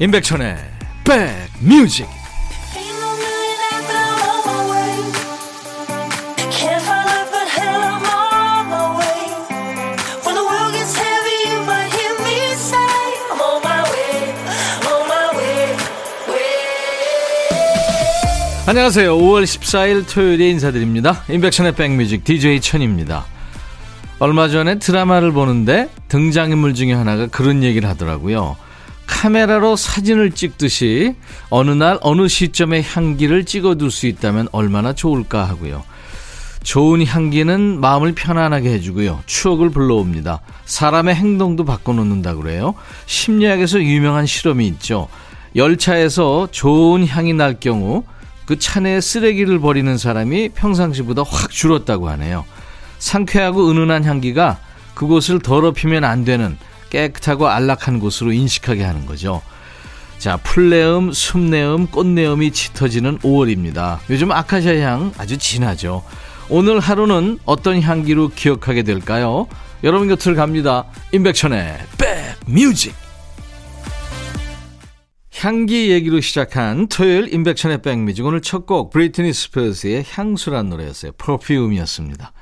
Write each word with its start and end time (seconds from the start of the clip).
임백천의 0.00 0.56
백뮤직. 1.02 2.06
안녕하세요. 18.68 19.16
5월 19.16 19.42
14일 19.42 20.06
토요일에 20.06 20.50
인사드립니다. 20.50 21.24
임백천의 21.28 21.74
백뮤직 21.74 22.22
DJ 22.22 22.60
천입니다. 22.60 23.24
얼마 24.20 24.46
전에 24.46 24.78
드라마를 24.78 25.32
보는데 25.32 25.88
등장인물 26.06 26.74
중에 26.74 26.92
하나가 26.92 27.26
그런 27.26 27.64
얘기를 27.64 27.88
하더라고요 27.88 28.56
카메라로 29.08 29.74
사진을 29.74 30.32
찍듯이 30.32 31.16
어느 31.48 31.70
날 31.70 31.98
어느 32.02 32.28
시점에 32.28 32.82
향기를 32.82 33.44
찍어둘 33.46 33.90
수 33.90 34.06
있다면 34.06 34.48
얼마나 34.52 34.92
좋을까 34.92 35.48
하고요. 35.48 35.82
좋은 36.62 37.04
향기는 37.04 37.80
마음을 37.80 38.12
편안하게 38.12 38.70
해주고요. 38.74 39.22
추억을 39.26 39.70
불러옵니다. 39.70 40.40
사람의 40.66 41.14
행동도 41.14 41.64
바꿔놓는다 41.64 42.34
그래요. 42.34 42.74
심리학에서 43.06 43.82
유명한 43.82 44.26
실험이 44.26 44.66
있죠. 44.68 45.08
열차에서 45.56 46.48
좋은 46.50 47.06
향이 47.06 47.32
날 47.32 47.58
경우 47.58 48.04
그 48.44 48.58
차내에 48.58 49.00
쓰레기를 49.00 49.58
버리는 49.58 49.96
사람이 49.96 50.50
평상시보다 50.50 51.22
확 51.22 51.50
줄었다고 51.50 52.10
하네요. 52.10 52.44
상쾌하고 52.98 53.70
은은한 53.70 54.04
향기가 54.04 54.58
그곳을 54.94 55.38
더럽히면 55.38 56.04
안 56.04 56.24
되는 56.24 56.58
깨끗하고 56.90 57.48
안락한 57.48 58.00
곳으로 58.00 58.32
인식하게 58.32 58.82
하는 58.84 59.06
거죠. 59.06 59.42
자, 60.18 60.36
풀내음, 60.38 61.12
숲내음, 61.12 61.86
꽃내음이 61.88 62.50
짙어지는 62.50 63.18
5월입니다. 63.18 63.98
요즘 64.10 64.32
아카시아 64.32 64.76
향 64.80 65.12
아주 65.16 65.38
진하죠. 65.38 66.02
오늘 66.50 66.80
하루는 66.80 67.38
어떤 67.44 67.80
향기로 67.80 68.28
기억하게 68.30 68.82
될까요? 68.82 69.46
여러분 69.84 70.08
곁을 70.08 70.34
갑니다. 70.34 70.86
임백천의 71.12 71.78
백뮤직. 72.46 72.94
향기 75.36 75.92
얘기로 75.92 76.20
시작한 76.20 76.88
토요일 76.88 77.32
임백천의 77.32 77.82
백뮤직. 77.82 78.24
오늘 78.26 78.42
첫 78.42 78.66
곡 78.66 78.90
브리트니 78.90 79.32
스피어스의 79.32 80.04
향수란 80.10 80.68
노래였어요. 80.68 81.12
프로피움이었습니다. 81.16 82.32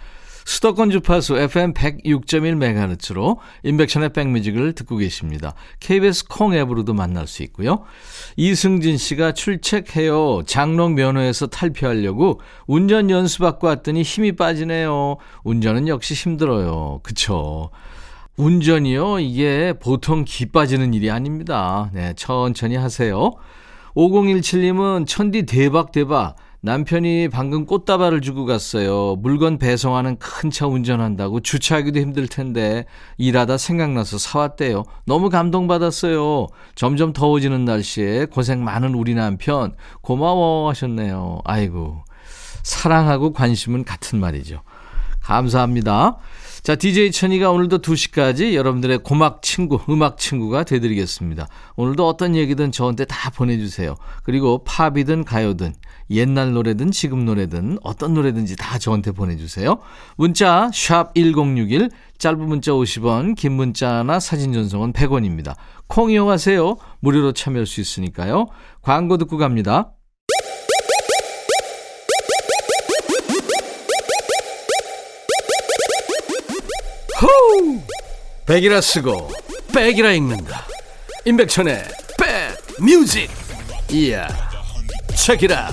수도권 0.46 0.90
주파수 0.90 1.36
FM 1.36 1.74
106.1MHz로 1.74 3.38
인백션의 3.64 4.12
백뮤직을 4.12 4.74
듣고 4.74 4.96
계십니다. 4.96 5.54
KBS 5.80 6.28
콩 6.28 6.54
앱으로도 6.54 6.94
만날 6.94 7.26
수 7.26 7.42
있고요. 7.42 7.82
이승진 8.36 8.96
씨가 8.96 9.32
출첵해요. 9.32 10.44
장롱 10.46 10.94
면허에서 10.94 11.48
탈피하려고 11.48 12.40
운전 12.68 13.10
연수받고 13.10 13.66
왔더니 13.66 14.02
힘이 14.02 14.36
빠지네요. 14.36 15.16
운전은 15.42 15.88
역시 15.88 16.14
힘들어요. 16.14 17.00
그쵸. 17.02 17.70
운전이요. 18.36 19.18
이게 19.18 19.72
보통 19.80 20.24
기 20.24 20.46
빠지는 20.46 20.94
일이 20.94 21.10
아닙니다. 21.10 21.90
네, 21.92 22.14
천천히 22.14 22.76
하세요. 22.76 23.32
5017님은 23.96 25.08
천디 25.08 25.46
대박 25.46 25.90
대박. 25.90 26.36
남편이 26.66 27.28
방금 27.28 27.64
꽃다발을 27.64 28.20
주고 28.22 28.44
갔어요. 28.44 29.14
물건 29.20 29.56
배송하는 29.56 30.18
큰 30.18 30.50
차 30.50 30.66
운전한다고 30.66 31.38
주차하기도 31.38 32.00
힘들 32.00 32.26
텐데 32.26 32.86
일하다 33.18 33.56
생각나서 33.56 34.18
사왔대요. 34.18 34.82
너무 35.04 35.30
감동받았어요. 35.30 36.48
점점 36.74 37.12
더워지는 37.12 37.64
날씨에 37.64 38.24
고생 38.26 38.64
많은 38.64 38.94
우리 38.94 39.14
남편 39.14 39.76
고마워 40.00 40.68
하셨네요. 40.70 41.38
아이고 41.44 42.02
사랑하고 42.64 43.32
관심은 43.32 43.84
같은 43.84 44.18
말이죠. 44.18 44.62
감사합니다. 45.26 46.18
자, 46.62 46.74
DJ 46.74 47.10
천이가 47.10 47.50
오늘도 47.50 47.78
2시까지 47.78 48.54
여러분들의 48.54 48.98
고막 48.98 49.42
친구, 49.42 49.80
음악 49.88 50.18
친구가 50.18 50.64
되드리겠습니다. 50.64 51.48
오늘도 51.76 52.06
어떤 52.06 52.34
얘기든 52.34 52.72
저한테 52.72 53.04
다 53.04 53.30
보내주세요. 53.30 53.96
그리고 54.22 54.62
팝이든 54.64 55.24
가요든 55.24 55.74
옛날 56.10 56.52
노래든 56.52 56.92
지금 56.92 57.24
노래든 57.24 57.78
어떤 57.82 58.14
노래든지 58.14 58.56
다 58.56 58.78
저한테 58.78 59.12
보내주세요. 59.12 59.78
문자 60.16 60.70
1061, 60.72 61.90
짧은 62.18 62.40
문자 62.40 62.72
50원, 62.72 63.34
긴 63.36 63.52
문자나 63.52 64.20
사진 64.20 64.52
전송은 64.52 64.92
100원입니다. 64.92 65.54
콩 65.88 66.10
이용하세요. 66.10 66.76
무료로 67.00 67.32
참여할 67.32 67.66
수 67.66 67.80
있으니까요. 67.80 68.46
광고 68.82 69.18
듣고 69.18 69.38
갑니다. 69.38 69.92
백이라 78.46 78.80
쓰고 78.80 79.28
백이라 79.74 80.12
읽는다. 80.12 80.64
임백천의 81.24 81.82
백 82.18 82.56
뮤직. 82.80 83.28
이야. 83.90 84.28
Check 85.16 85.42
it 85.42 85.52
out. 85.52 85.72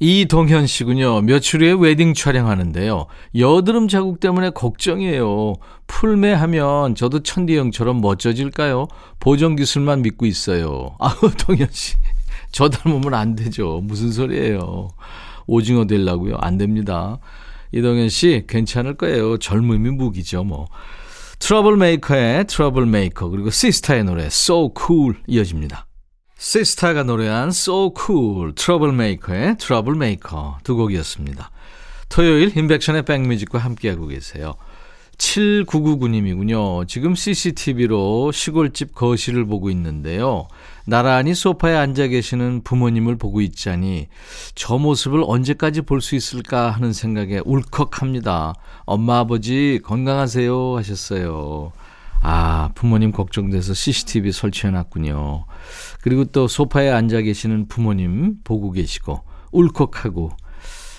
이동현 0.00 0.66
씨군요. 0.66 1.20
며칠 1.20 1.60
후에 1.60 1.76
웨딩 1.78 2.14
촬영하는데요. 2.14 3.06
여드름 3.36 3.86
자국 3.88 4.18
때문에 4.20 4.50
걱정이에요. 4.50 5.54
풀메하면 5.86 6.94
저도 6.94 7.22
천디 7.22 7.56
형처럼 7.56 8.00
멋져질까요? 8.00 8.88
보정 9.20 9.54
기술만 9.54 10.02
믿고 10.02 10.26
있어요. 10.26 10.96
아우, 10.98 11.30
동현 11.38 11.68
씨. 11.70 11.94
저 12.50 12.68
닮으면 12.68 13.14
안 13.14 13.36
되죠. 13.36 13.80
무슨 13.84 14.10
소리예요. 14.10 14.88
오징어 15.46 15.86
되려고요. 15.86 16.36
안 16.40 16.58
됩니다. 16.58 17.18
이동현 17.72 18.08
씨 18.08 18.44
괜찮을 18.48 18.94
거예요. 18.94 19.38
젊음이 19.38 19.90
무기죠, 19.90 20.44
뭐. 20.44 20.66
트러블 21.38 21.76
메이커의 21.76 22.46
Trouble 22.46 22.86
Maker 22.86 23.28
그리고 23.28 23.50
시스타의 23.50 24.04
노래 24.04 24.26
So 24.26 24.72
Cool 24.78 25.16
이어집니다. 25.26 25.86
시스타가 26.38 27.02
노래한 27.02 27.48
So 27.48 27.92
Cool, 27.98 28.54
트러블 28.54 28.92
메이커의 28.92 29.56
Trouble 29.58 29.94
Maker 29.94 30.58
두 30.62 30.76
곡이었습니다. 30.76 31.50
토요일 32.08 32.56
임백천의 32.56 33.04
백뮤직과 33.04 33.58
함께하고 33.58 34.06
계세요. 34.06 34.54
7999님이군요. 35.16 36.86
지금 36.86 37.14
CCTV로 37.14 38.32
시골집 38.32 38.94
거실을 38.94 39.46
보고 39.46 39.70
있는데요. 39.70 40.46
나란히 40.86 41.34
소파에 41.34 41.76
앉아 41.76 42.08
계시는 42.08 42.62
부모님을 42.64 43.16
보고 43.16 43.40
있자니 43.40 44.08
저 44.54 44.78
모습을 44.78 45.22
언제까지 45.26 45.82
볼 45.82 46.00
수 46.02 46.16
있을까 46.16 46.70
하는 46.70 46.92
생각에 46.92 47.40
울컥합니다. 47.44 48.54
엄마, 48.84 49.20
아버지 49.20 49.78
건강하세요 49.84 50.76
하셨어요. 50.76 51.70
아, 52.20 52.70
부모님 52.74 53.12
걱정돼서 53.12 53.74
CCTV 53.74 54.32
설치해놨군요. 54.32 55.44
그리고 56.02 56.24
또 56.24 56.48
소파에 56.48 56.90
앉아 56.90 57.20
계시는 57.22 57.68
부모님 57.68 58.36
보고 58.42 58.72
계시고 58.72 59.22
울컥하고 59.52 60.30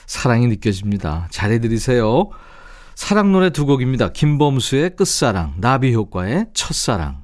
사랑이 0.06 0.48
느껴집니다. 0.48 1.28
잘해드리세요. 1.32 2.30
사랑 2.96 3.32
노래 3.32 3.50
두 3.50 3.66
곡입니다. 3.66 4.10
김범수의 4.14 4.96
끝사랑, 4.96 5.56
나비 5.58 5.94
효과의 5.94 6.48
첫사랑. 6.54 7.24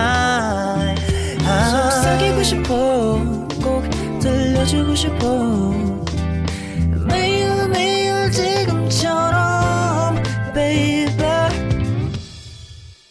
속삭이고 2.41 2.43
싶어 2.43 3.19
꼭 3.63 3.83
들려주고 4.19 4.95
싶어 4.95 5.71
매일 7.07 7.69
매일 7.69 8.31
지금처럼 8.31 10.15
baby 10.53 11.49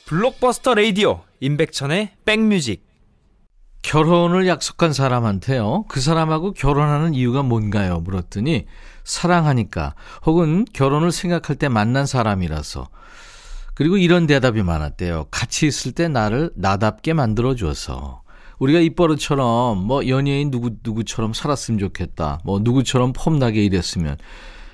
블록버스터 0.07 0.75
레이디오 0.75 1.21
임백천의 1.39 2.17
백뮤직 2.25 2.85
결혼을 3.83 4.47
약속한 4.47 4.93
사람한테요. 4.93 5.85
그 5.89 6.01
사람하고 6.01 6.53
결혼하는 6.53 7.15
이유가 7.15 7.43
뭔가요? 7.43 8.01
물었더니 8.01 8.67
사랑하니까 9.05 9.95
혹은 10.27 10.67
결혼을 10.73 11.13
생각할 11.13 11.57
때 11.57 11.69
만난 11.69 12.05
사람이라서 12.05 12.89
그리고 13.75 13.97
이런 13.97 14.27
대답이 14.27 14.63
많았대요. 14.63 15.29
같이 15.31 15.67
있을 15.67 15.93
때 15.93 16.09
나를 16.09 16.51
나답게 16.57 17.15
만들어 17.15 17.55
줘서. 17.55 18.23
우리가 18.61 18.79
입버릇처럼 18.81 19.85
뭐 19.85 20.07
연예인 20.07 20.51
누구 20.51 20.71
누구처럼 20.85 21.33
살았으면 21.33 21.81
좋겠다. 21.81 22.41
뭐 22.45 22.61
누구처럼 22.61 23.13
폼나게 23.13 23.65
일했으면. 23.65 24.17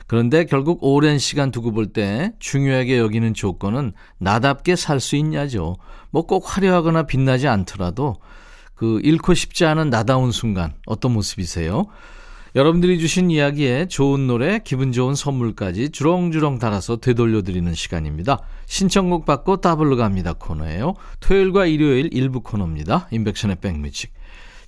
그런데 0.08 0.44
결국 0.44 0.78
오랜 0.84 1.18
시간 1.18 1.50
두고 1.50 1.72
볼 1.72 1.92
때 1.92 2.32
중요하게 2.38 2.98
여기는 2.98 3.34
조건은 3.34 3.92
나답게 4.18 4.76
살 4.76 5.00
수 5.00 5.16
있냐죠. 5.16 5.76
뭐 6.10 6.22
꼭 6.26 6.44
화려하거나 6.46 7.04
빛나지 7.04 7.48
않더라도 7.48 8.16
그 8.74 9.00
잃고 9.02 9.34
싶지 9.34 9.64
않은 9.64 9.90
나다운 9.90 10.32
순간 10.32 10.74
어떤 10.86 11.12
모습이세요? 11.12 11.86
여러분들이 12.56 12.98
주신 12.98 13.30
이야기에 13.30 13.84
좋은 13.86 14.26
노래, 14.26 14.60
기분 14.64 14.90
좋은 14.90 15.14
선물까지 15.14 15.90
주렁주렁 15.90 16.58
달아서 16.58 16.96
되돌려드리는 16.96 17.74
시간입니다. 17.74 18.40
신청곡 18.64 19.26
받고 19.26 19.60
따블로 19.60 19.98
갑니다 19.98 20.32
코너예요. 20.32 20.94
토요일과 21.20 21.66
일요일 21.66 22.08
일부 22.14 22.40
코너입니다. 22.40 23.08
인백션의 23.10 23.56
백뮤직. 23.60 24.10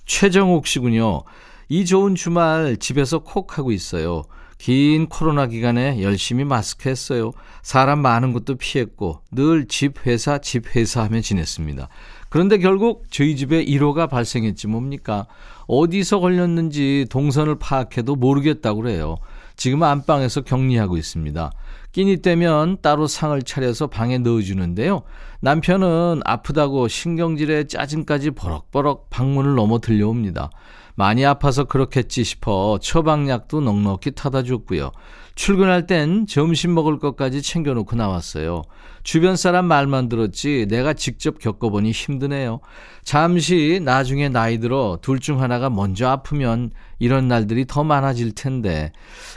최정옥 0.05 0.67
씨군요. 0.67 1.23
이 1.67 1.83
좋은 1.83 2.13
주말 2.13 2.77
집에서 2.77 3.19
콕 3.23 3.57
하고 3.57 3.71
있어요. 3.71 4.23
긴 4.59 5.07
코로나 5.07 5.47
기간에 5.47 6.03
열심히 6.03 6.43
마스크 6.43 6.89
했어요. 6.89 7.31
사람 7.63 7.99
많은 8.03 8.33
곳도 8.33 8.55
피했고 8.55 9.21
늘 9.31 9.65
집 9.67 10.05
회사 10.05 10.37
집 10.37 10.75
회사 10.75 11.01
하며 11.01 11.21
지냈습니다. 11.21 11.87
그런데 12.29 12.59
결국 12.59 13.05
저희 13.09 13.35
집에 13.35 13.65
1호가 13.65 14.07
발생했지 14.09 14.67
뭡니까? 14.67 15.25
어디서 15.69 16.19
걸렸는지 16.19 17.05
동선을 17.11 17.59
파악해도 17.59 18.15
모르겠다고 18.15 18.81
그래요. 18.81 19.17
지금 19.55 19.83
안방에서 19.83 20.41
격리하고 20.41 20.97
있습니다. 20.97 21.51
끼니 21.91 22.17
때면 22.17 22.77
따로 22.81 23.05
상을 23.05 23.39
차려서 23.43 23.87
방에 23.87 24.17
넣어주는데요. 24.17 25.03
남편은 25.41 26.21
아프다고 26.25 26.87
신경질에 26.87 27.65
짜증까지 27.67 28.31
버럭버럭 28.31 29.11
방문을 29.11 29.53
넘어 29.53 29.79
들려옵니다. 29.79 30.49
많이 30.99 31.25
아파서 31.25 31.63
그렇겠지 31.63 32.25
싶어 32.25 32.77
처방약도 32.81 33.61
넉넉히 33.61 34.11
타다 34.11 34.43
줬고요. 34.43 34.91
출근할 35.33 35.87
땐 35.87 36.27
점심 36.27 36.73
먹을 36.73 36.99
것까지 36.99 37.41
챙겨놓고 37.41 37.95
나왔어요. 37.95 38.63
주변 39.03 39.37
사람 39.37 39.63
말만 39.63 40.09
들었지 40.09 40.65
내가 40.67 40.91
직접 40.91 41.39
겪어보니 41.39 41.91
힘드네요. 41.91 42.59
잠시 43.05 43.79
나중에 43.81 44.27
나이 44.27 44.59
들어 44.59 44.97
둘 45.01 45.21
중 45.21 45.41
하나가 45.41 45.69
먼저 45.69 46.09
아프면 46.09 46.69
이런 46.99 47.29
날들이 47.29 47.65
더 47.65 47.85
많아질 47.85 48.33
텐데 48.35 48.91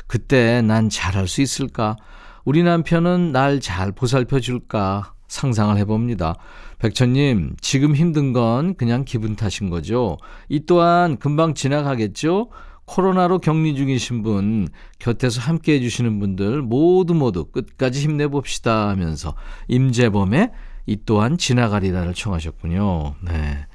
그때 0.09 0.63
난 0.63 0.89
잘할 0.91 1.29
수 1.29 1.43
있을까? 1.43 1.97
우리 2.45 2.65
남편은 2.65 3.31
날 3.31 3.61
잘 3.61 3.93
보살펴 3.93 4.41
줄까? 4.41 5.15
상상을 5.33 5.77
해봅니다. 5.79 6.37
백천님, 6.79 7.57
지금 7.61 7.97
힘든 7.97 8.33
건 8.33 8.75
그냥 8.75 9.05
기분 9.05 9.35
탓인 9.35 9.71
거죠. 9.71 10.19
이 10.49 10.67
또한 10.67 11.17
금방 11.17 11.55
지나가겠죠? 11.55 12.51
코로나로 12.85 13.39
격리 13.39 13.75
중이신 13.75 14.23
분, 14.23 14.69
곁에서 14.99 15.41
함께 15.41 15.75
해주시는 15.75 16.21
분들 16.21 16.61
모두 16.61 17.15
모두 17.15 17.47
끝까지 17.47 18.03
힘내봅시다 18.03 18.91
하면서 18.91 19.35
임재범의 19.69 20.51
이 20.87 20.99
또한 21.07 21.39
지나가리라를 21.39 22.13
청하셨군요. 22.13 23.15
네. 23.23 23.67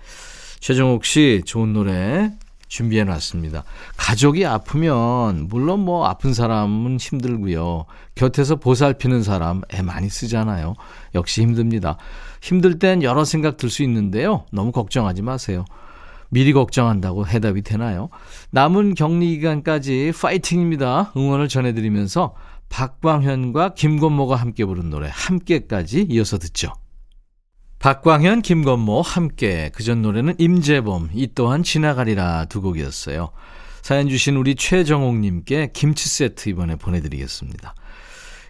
최정옥 0.59 1.05
씨, 1.05 1.41
좋은 1.45 1.73
노래 1.73 2.36
준비해 2.67 3.03
놨습니다. 3.03 3.63
가족이 3.95 4.45
아프면, 4.45 5.47
물론 5.49 5.79
뭐 5.81 6.05
아픈 6.05 6.33
사람은 6.33 6.97
힘들고요. 6.99 7.85
곁에서 8.15 8.57
보살피는 8.57 9.23
사람 9.23 9.61
애 9.73 9.81
많이 9.81 10.09
쓰잖아요. 10.09 10.75
역시 11.15 11.41
힘듭니다. 11.41 11.97
힘들 12.41 12.79
땐 12.79 13.03
여러 13.03 13.25
생각 13.25 13.57
들 13.57 13.69
수 13.69 13.83
있는데요. 13.83 14.45
너무 14.51 14.71
걱정하지 14.71 15.21
마세요. 15.21 15.65
미리 16.29 16.51
걱정한다고 16.51 17.25
해답이 17.25 17.61
되나요? 17.61 18.09
남은 18.51 18.95
격리 18.95 19.35
기간까지 19.37 20.11
파이팅입니다. 20.19 21.13
응원을 21.15 21.47
전해드리면서 21.47 22.35
박광현과 22.69 23.75
김건모가 23.75 24.35
함께 24.35 24.65
부른 24.65 24.89
노래 24.89 25.09
함께까지 25.11 26.07
이어서 26.09 26.37
듣죠. 26.37 26.73
박광현, 27.79 28.41
김건모 28.41 29.01
함께 29.01 29.69
그 29.73 29.83
전 29.83 30.01
노래는 30.01 30.35
임재범 30.39 31.11
이 31.13 31.29
또한 31.35 31.63
지나가리라 31.63 32.45
두 32.45 32.61
곡이었어요. 32.61 33.29
사연 33.81 34.09
주신 34.09 34.35
우리 34.35 34.55
최정옥님께 34.55 35.71
김치 35.73 36.09
세트 36.09 36.49
이번에 36.49 36.75
보내드리겠습니다. 36.75 37.75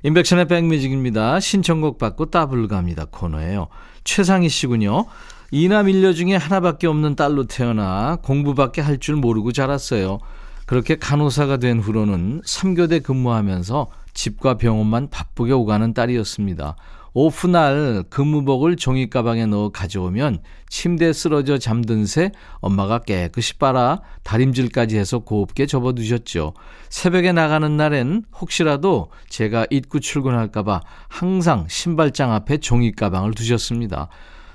인백션의 0.04 0.48
백뮤직입니다. 0.48 1.40
신청곡 1.40 1.98
받고 1.98 2.28
따블 2.32 2.68
갑니다 2.68 3.06
코너예요. 3.06 3.68
최상희 4.04 4.48
씨군요. 4.50 5.06
이남 5.52 5.90
일녀 5.90 6.14
중에 6.14 6.36
하나밖에 6.36 6.88
없는 6.88 7.16
딸로 7.16 7.46
태어나 7.46 8.18
공부밖에 8.24 8.82
할 8.82 8.98
줄 9.00 9.16
모르고 9.16 9.52
자랐어요. 9.52 10.20
그렇게 10.66 10.96
간호사가 10.98 11.58
된 11.58 11.80
후로는 11.80 12.42
3교대 12.42 13.04
근무하면서 13.04 13.88
집과 14.14 14.58
병원만 14.58 15.10
바쁘게 15.10 15.52
오가는 15.54 15.94
딸이었습니다. 15.94 16.76
오후날 17.20 18.04
근무복을 18.12 18.76
종이가방에 18.76 19.48
넣어 19.48 19.70
가져오면 19.70 20.38
침대에 20.70 21.14
쓰러져 21.14 21.58
잠든 21.58 22.06
새 22.06 22.30
엄마가 22.60 23.00
깨끗이 23.00 23.58
빨아 23.58 24.02
다림질까지 24.22 25.00
해서 25.00 25.18
곱게 25.18 25.66
접어두셨죠. 25.66 26.54
새벽에 26.90 27.32
나가는 27.32 27.76
날엔 27.76 28.26
혹시라도 28.40 29.10
제가 29.30 29.66
입구 29.72 30.00
출근할까봐 30.00 30.82
항상 31.08 31.66
신발장 31.68 32.34
앞에 32.34 32.58
종이가방을 32.58 33.32
두셨습니다. 33.34 34.10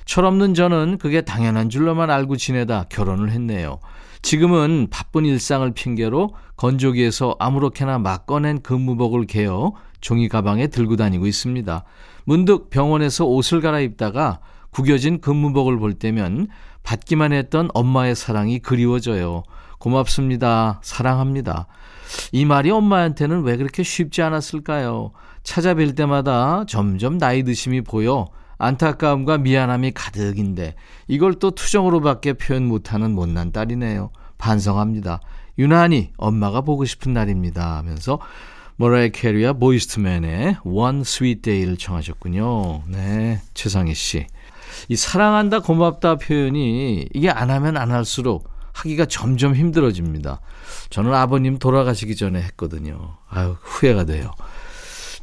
철없는 0.05 0.55
저는 0.55 0.99
그게 0.99 1.23
당연한 1.23 1.69
줄로만 1.69 2.11
알고 2.11 2.37
지내다 2.37 2.85
결혼을 2.91 3.33
했네요. 3.33 3.81
지금은 4.23 4.87
바쁜 4.89 5.27
일상을 5.27 5.69
핑계로 5.73 6.37
건조기에서 6.55 7.35
아무렇게나 7.41 7.99
막 7.99 8.25
꺼낸 8.27 8.63
근무복을 8.63 9.27
개어 9.27 9.73
종이 10.01 10.29
가방에 10.29 10.69
들고 10.69 10.95
다니고 10.95 11.27
있습니다. 11.27 11.85
문득 12.25 12.71
병원에서 12.71 13.25
옷을 13.27 13.61
갈아입다가 13.61 14.41
구겨진 14.71 15.21
근무복을 15.21 15.79
볼 15.79 15.95
때면 15.95 16.49
받기만 16.83 17.33
했던 17.33 17.69
엄마의 17.75 18.15
사랑이 18.15 18.59
그리워져요. 18.59 19.43
고맙습니다. 19.79 20.81
사랑합니다. 20.83 21.67
이 22.31 22.45
말이 22.45 22.71
엄마한테는 22.71 23.43
왜 23.43 23.57
그렇게 23.57 23.83
쉽지 23.83 24.23
않았을까요? 24.23 25.13
찾아뵐 25.43 25.97
때마다 25.97 26.65
점점 26.67 27.19
나이 27.19 27.43
드심이 27.43 27.81
보여 27.81 28.29
안타까움과 28.59 29.39
미안함이 29.39 29.93
가득인데 29.93 30.77
이걸 31.09 31.35
또 31.35 31.51
투정으로밖에 31.51 32.35
표현 32.35 32.67
못하는 32.67 33.13
못난 33.13 33.51
딸이네요. 33.51 34.11
반성합니다. 34.39 35.21
유난히 35.59 36.13
엄마가 36.17 36.61
보고 36.61 36.85
싶은 36.85 37.13
날입니다 37.13 37.77
하면서 37.77 38.21
머라이어 38.83 39.11
캐리와 39.11 39.53
보이즈 39.53 39.97
투 39.97 40.12
맨의 40.12 40.57
One 40.65 41.03
Sweet 41.03 41.43
Day를 41.43 41.77
청하셨군요. 41.77 42.83
네, 42.89 43.41
최상희 43.55 43.95
씨. 43.95 44.27
이 44.89 44.97
사랑한다, 44.97 45.61
고맙다 45.61 46.17
표현이 46.17 47.07
이게 47.15 47.31
안 47.31 47.51
하면 47.53 47.77
안 47.77 47.93
할수록 47.93 48.51
하기가 48.73 49.07
점점 49.07 49.55
힘들어집니다. 49.55 50.41
저는 50.91 51.15
아버님 51.15 51.61
돌아가시기 51.61 52.17
전에 52.17 52.43
했거든요. 52.43 53.19
아유, 53.29 53.55
후회가 53.61 54.03
돼요. 54.05 54.33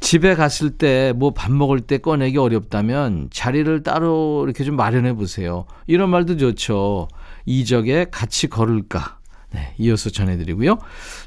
집에 0.00 0.34
갔을 0.34 0.70
때 0.78 1.12
뭐 1.14 1.32
밥 1.34 1.52
먹을 1.52 1.80
때 1.80 1.98
꺼내기 1.98 2.38
어렵다면 2.38 3.28
자리를 3.30 3.82
따로 3.82 4.42
이렇게 4.46 4.64
좀 4.64 4.74
마련해 4.76 5.12
보세요. 5.12 5.66
이런 5.86 6.08
말도 6.08 6.38
좋죠. 6.38 7.08
이적에 7.44 8.06
같이 8.10 8.46
걸을까? 8.46 9.19
네, 9.52 9.74
이어서 9.78 10.10
전해드리고요. 10.10 10.78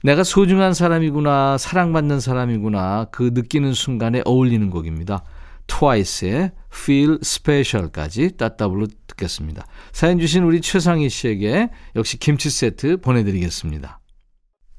내가 0.04 0.24
소중한 0.24 0.74
사람이구나, 0.74 1.58
사랑받는 1.58 2.20
사람이구나, 2.20 3.08
그 3.12 3.32
느끼는 3.34 3.74
순간에 3.74 4.22
어울리는 4.26 4.70
곡입니다. 4.70 5.24
트와이스의 5.68 6.52
Feel 6.72 7.20
Special까지 7.22 8.38
따따블로 8.38 8.88
듣겠습니다. 9.08 9.66
사연 9.92 10.20
주신 10.20 10.44
우리 10.44 10.62
최상희 10.62 11.10
씨에게 11.10 11.70
역시 11.96 12.18
김치 12.18 12.50
세트 12.50 12.98
보내드리겠습니다. 12.98 14.00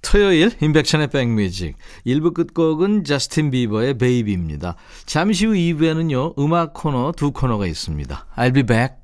토요일 0.03 0.53
인백션의 0.61 1.09
백뮤직 1.09 1.77
1부 2.07 2.35
끝곡은 2.35 3.05
저스틴 3.05 3.51
비버의 3.51 3.97
베이비입니다. 3.97 4.77
잠시 5.07 5.47
후 5.47 5.55
2부에는요. 5.55 6.39
음악 6.39 6.75
코너 6.75 7.13
두 7.17 7.33
코너가 7.33 7.67
있습니다. 7.67 8.27
I'll 8.37 8.55
be 8.55 8.63
back. 8.63 9.04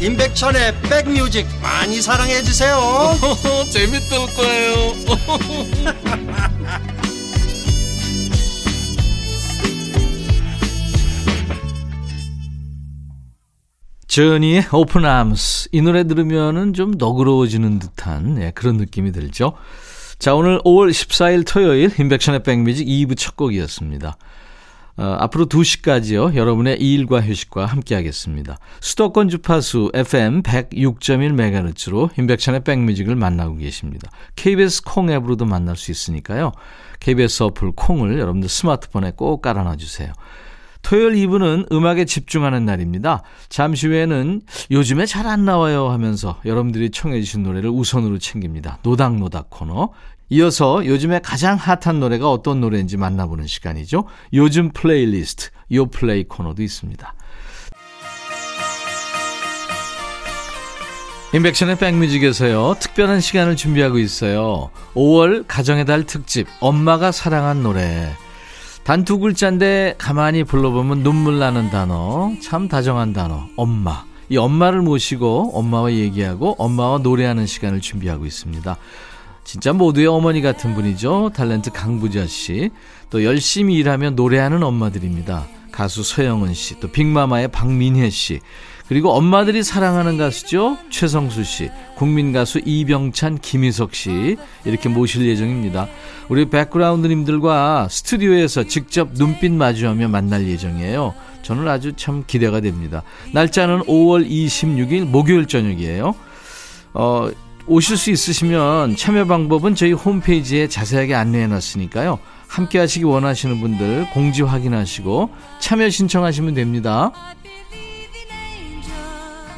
임백천의 0.00 0.80
백뮤직 0.82 1.44
많이 1.60 2.00
사랑해 2.00 2.40
주세요 2.42 2.78
재밌을 3.70 4.18
거예요. 4.36 4.92
저니의 14.06 14.66
Open 14.72 15.04
Arms 15.04 15.68
이 15.72 15.82
노래 15.82 16.04
들으면은 16.04 16.72
좀 16.74 16.92
너그러워지는 16.96 17.78
듯한 17.78 18.34
네, 18.36 18.52
그런 18.52 18.76
느낌이 18.76 19.12
들죠. 19.12 19.54
자 20.18 20.34
오늘 20.34 20.58
5월 20.60 20.90
14일 20.90 21.44
토요일 21.46 21.92
임백천의 21.98 22.42
백뮤직 22.42 22.86
2부 22.86 23.16
첫 23.16 23.36
곡이었습니다. 23.36 24.16
어, 24.98 25.16
앞으로 25.20 25.46
2시까지요. 25.46 26.34
여러분의 26.34 26.78
일과 26.80 27.20
휴식과 27.20 27.66
함께하겠습니다. 27.66 28.58
수도권 28.80 29.28
주파수 29.28 29.92
FM 29.94 30.42
106.1MHz로 30.42 32.18
임백천의 32.18 32.64
백뮤직을 32.64 33.14
만나고 33.14 33.56
계십니다. 33.56 34.10
KBS 34.34 34.82
콩 34.82 35.08
앱으로도 35.10 35.44
만날 35.44 35.76
수 35.76 35.92
있으니까요. 35.92 36.50
KBS 36.98 37.44
어플 37.44 37.72
콩을 37.76 38.18
여러분들 38.18 38.48
스마트폰에 38.48 39.12
꼭 39.16 39.40
깔아놔 39.40 39.76
주세요. 39.76 40.12
토요일 40.82 41.14
2부는 41.26 41.70
음악에 41.72 42.04
집중하는 42.04 42.64
날입니다. 42.64 43.22
잠시 43.48 43.86
후에는 43.88 44.42
요즘에 44.70 45.06
잘 45.06 45.26
안 45.26 45.44
나와요 45.44 45.88
하면서 45.90 46.40
여러분들이 46.44 46.90
청해 46.90 47.20
주신 47.20 47.42
노래를 47.42 47.70
우선으로 47.70 48.18
챙깁니다. 48.18 48.78
노닥노닥 48.82 49.50
코너. 49.50 49.90
이어서 50.30 50.84
요즘에 50.84 51.20
가장 51.20 51.56
핫한 51.56 52.00
노래가 52.00 52.30
어떤 52.30 52.60
노래인지 52.60 52.96
만나보는 52.96 53.46
시간이죠. 53.46 54.04
요즘 54.34 54.70
플레이리스트, 54.72 55.48
요 55.72 55.86
플레이 55.86 56.24
코너도 56.24 56.62
있습니다. 56.62 57.14
임백천의 61.34 61.76
백뮤직에서요, 61.78 62.76
특별한 62.80 63.20
시간을 63.20 63.56
준비하고 63.56 63.98
있어요. 63.98 64.70
5월 64.94 65.44
가정의 65.46 65.84
달 65.84 66.04
특집, 66.04 66.46
엄마가 66.60 67.12
사랑한 67.12 67.62
노래. 67.62 68.10
단 68.84 69.04
두 69.04 69.18
글자인데 69.18 69.96
가만히 69.98 70.44
불러보면 70.44 71.02
눈물 71.02 71.38
나는 71.38 71.70
단어, 71.70 72.32
참 72.42 72.68
다정한 72.68 73.12
단어, 73.12 73.46
엄마. 73.56 74.04
이 74.30 74.38
엄마를 74.38 74.80
모시고 74.80 75.52
엄마와 75.54 75.92
얘기하고 75.92 76.54
엄마와 76.58 76.98
노래하는 76.98 77.46
시간을 77.46 77.80
준비하고 77.80 78.24
있습니다. 78.24 78.76
진짜 79.48 79.72
모두의 79.72 80.06
어머니 80.08 80.42
같은 80.42 80.74
분이죠. 80.74 81.30
탤런트 81.34 81.72
강부자 81.72 82.26
씨. 82.26 82.68
또 83.08 83.24
열심히 83.24 83.76
일하며 83.76 84.10
노래하는 84.10 84.62
엄마들입니다. 84.62 85.46
가수 85.72 86.02
서영은 86.02 86.52
씨, 86.52 86.78
또 86.80 86.88
빅마마의 86.88 87.48
박민혜 87.48 88.10
씨. 88.10 88.40
그리고 88.88 89.10
엄마들이 89.12 89.62
사랑하는 89.62 90.18
가수죠. 90.18 90.76
최성수 90.90 91.44
씨, 91.44 91.70
국민 91.96 92.34
가수 92.34 92.60
이병찬, 92.62 93.38
김희석 93.38 93.94
씨. 93.94 94.36
이렇게 94.66 94.90
모실 94.90 95.26
예정입니다. 95.26 95.88
우리 96.28 96.50
백그라운드님들과 96.50 97.88
스튜디오에서 97.90 98.64
직접 98.64 99.14
눈빛 99.14 99.50
마주하며 99.50 100.08
만날 100.08 100.46
예정이에요. 100.46 101.14
저는 101.40 101.66
아주 101.68 101.94
참 101.96 102.22
기대가 102.26 102.60
됩니다. 102.60 103.02
날짜는 103.32 103.84
5월 103.84 104.28
26일 104.28 105.06
목요일 105.06 105.46
저녁이에요. 105.46 106.14
어, 106.92 107.30
오실 107.68 107.98
수 107.98 108.10
있으시면 108.10 108.96
참여 108.96 109.26
방법은 109.26 109.74
저희 109.74 109.92
홈페이지에 109.92 110.68
자세하게 110.68 111.14
안내해 111.14 111.46
놨으니까요. 111.48 112.18
함께 112.48 112.78
하시기 112.78 113.04
원하시는 113.04 113.60
분들 113.60 114.08
공지 114.14 114.40
확인하시고 114.40 115.28
참여 115.60 115.90
신청하시면 115.90 116.54
됩니다. 116.54 117.12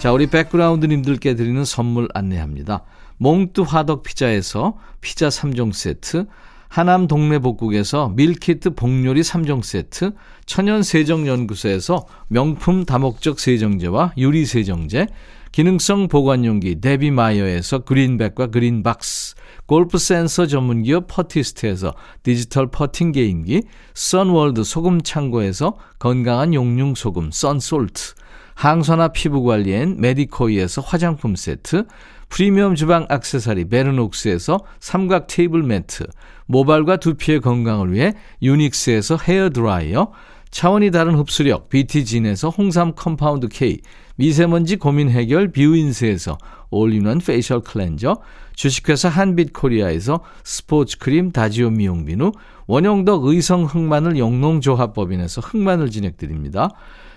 자, 0.00 0.12
우리 0.12 0.26
백그라운드님들께 0.26 1.36
드리는 1.36 1.64
선물 1.64 2.08
안내합니다. 2.12 2.82
몽뚜 3.18 3.62
화덕 3.62 4.02
피자에서 4.02 4.76
피자 5.00 5.28
3종 5.28 5.72
세트, 5.72 6.26
하남 6.68 7.06
동네 7.06 7.38
복국에서 7.38 8.08
밀키트 8.16 8.70
복요리 8.70 9.20
3종 9.20 9.62
세트, 9.62 10.14
천연 10.46 10.82
세정연구소에서 10.82 12.06
명품 12.28 12.84
다목적 12.84 13.38
세정제와 13.38 14.14
유리 14.16 14.46
세정제, 14.46 15.06
기능성 15.52 16.06
보관용기 16.06 16.80
데비마이어에서 16.80 17.80
그린백과 17.80 18.48
그린박스, 18.48 19.34
골프 19.66 19.98
센서 19.98 20.46
전문기업 20.46 21.06
퍼티스트에서 21.08 21.94
디지털 22.22 22.70
퍼팅 22.70 23.10
게임기, 23.10 23.62
선월드 23.94 24.62
소금 24.62 25.02
창고에서 25.02 25.76
건강한 25.98 26.54
용융 26.54 26.94
소금 26.94 27.30
썬솔트, 27.32 28.14
항산화 28.54 29.08
피부 29.08 29.42
관리엔 29.42 30.00
메디코이에서 30.00 30.82
화장품 30.82 31.34
세트, 31.34 31.84
프리미엄 32.28 32.76
주방 32.76 33.06
악세사리 33.08 33.68
베르녹스에서 33.68 34.60
삼각 34.78 35.26
테이블 35.26 35.64
매트, 35.64 36.06
모발과 36.46 36.98
두피의 36.98 37.40
건강을 37.40 37.92
위해 37.92 38.14
유닉스에서 38.40 39.16
헤어 39.16 39.50
드라이어, 39.50 40.12
차원이 40.50 40.90
다른 40.90 41.14
흡수력 41.14 41.68
BT진에서 41.68 42.50
홍삼 42.50 42.94
compound 42.94 43.48
K, 43.48 43.80
미세먼지 44.20 44.76
고민 44.76 45.08
해결 45.08 45.50
뷰인스에서 45.50 46.36
all-in-one 46.68 47.20
facial 47.20 47.62
cleanser, 47.62 48.18
주식회사 48.54 49.08
한빛코리아에서 49.08 50.20
스포츠 50.44 50.98
크림 50.98 51.32
다지오 51.32 51.70
미용비누, 51.70 52.32
원형덕 52.66 53.24
의성 53.24 53.64
흑마늘 53.64 54.18
영농조합법인에서 54.18 55.40
흑마늘 55.40 55.90
진액 55.90 56.18
드립니다. 56.18 56.68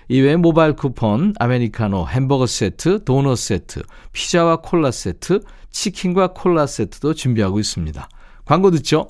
이외에 0.08 0.38
모바일 0.38 0.78
쿠폰, 0.78 1.34
아메리카노, 1.40 2.08
햄버거 2.08 2.46
세트, 2.46 3.04
도넛 3.04 3.38
세트, 3.38 3.82
피자와 4.14 4.62
콜라 4.62 4.90
세트, 4.90 5.42
치킨과 5.72 6.32
콜라 6.32 6.66
세트도 6.66 7.16
준비하고 7.16 7.60
있습니다. 7.60 8.08
광고 8.46 8.72
듣죠? 8.72 9.10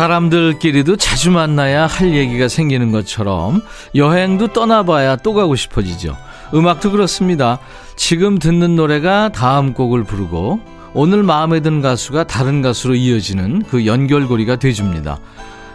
사람들끼리도 0.00 0.96
자주 0.96 1.30
만나야 1.30 1.86
할 1.86 2.14
얘기가 2.14 2.48
생기는 2.48 2.90
것처럼 2.90 3.60
여행도 3.94 4.54
떠나봐야 4.54 5.16
또 5.16 5.34
가고 5.34 5.56
싶어지죠. 5.56 6.16
음악도 6.54 6.90
그렇습니다. 6.90 7.58
지금 7.96 8.38
듣는 8.38 8.76
노래가 8.76 9.28
다음 9.28 9.74
곡을 9.74 10.04
부르고 10.04 10.60
오늘 10.94 11.22
마음에 11.22 11.60
든 11.60 11.82
가수가 11.82 12.24
다른 12.24 12.62
가수로 12.62 12.94
이어지는 12.94 13.64
그 13.68 13.84
연결고리가 13.84 14.56
돼줍니다. 14.56 15.18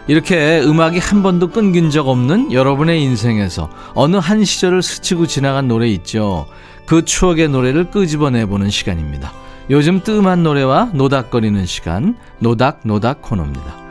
이렇게 0.08 0.60
음악이 0.60 0.98
한 0.98 1.22
번도 1.22 1.50
끊긴 1.50 1.90
적 1.90 2.08
없는 2.08 2.52
여러분의 2.52 3.00
인생에서 3.04 3.70
어느 3.94 4.16
한 4.16 4.44
시절을 4.44 4.82
스치고 4.82 5.28
지나간 5.28 5.68
노래 5.68 5.86
있죠. 5.90 6.48
그 6.84 7.04
추억의 7.04 7.48
노래를 7.48 7.92
끄집어내보는 7.92 8.70
시간입니다. 8.70 9.32
요즘 9.70 10.02
뜸한 10.02 10.42
노래와 10.42 10.90
노닥거리는 10.94 11.64
시간, 11.66 12.16
노닥노닥 12.40 13.22
코너입니다. 13.22 13.85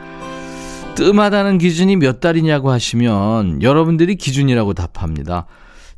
뜸하다는 0.96 1.58
기준이 1.58 1.96
몇 1.96 2.20
달이냐고 2.20 2.70
하시면 2.70 3.62
여러분들이 3.62 4.16
기준이라고 4.16 4.72
답합니다. 4.72 5.46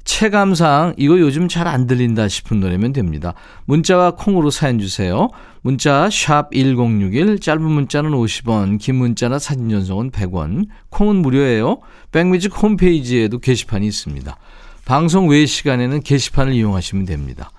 체감상 0.05 0.95
이거 0.97 1.21
요즘 1.21 1.47
잘 1.47 1.69
안 1.69 1.87
들린다 1.87 2.27
싶은 2.27 2.59
노래면 2.59 2.93
됩니다. 2.93 3.35
문자와 3.67 4.13
콩으로 4.13 4.51
사연 4.51 4.81
주세요. 4.81 5.29
문자 5.63 6.09
1061, 6.11 7.39
짧은 7.39 7.63
문자는 7.63 8.11
50원, 8.11 8.81
긴 8.81 8.97
문자나 8.97 9.39
사진 9.39 9.69
전송은 9.69 10.11
100원, 10.11 10.67
콩은 10.91 11.17
무료예요. 11.17 11.79
백뮤직 12.11 12.61
홈페이지에도 12.61 13.39
게시판이 13.39 13.87
있습니다. 13.87 14.37
방송 14.85 15.29
외 15.29 15.47
시간에는 15.47 16.01
게시판을 16.01 16.55
이용하시면 16.55 17.05
됩니다. 17.05 17.51